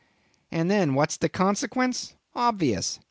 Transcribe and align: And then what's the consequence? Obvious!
And 0.51 0.71
then 0.71 0.95
what's 0.95 1.15
the 1.17 1.29
consequence? 1.29 2.15
Obvious! 2.35 2.99